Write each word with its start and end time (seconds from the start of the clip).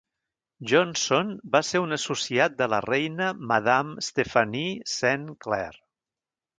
Johnson 0.69 1.29
va 1.57 1.61
ser 1.67 1.83
un 1.83 1.99
associat 1.99 2.57
de 2.63 2.69
la 2.75 2.81
Reina 2.89 3.31
Madame 3.53 4.05
Stephanie 4.11 4.93
Saint 4.99 5.33
Clair. 5.47 5.73